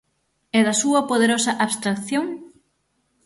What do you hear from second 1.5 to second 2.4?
abstracción?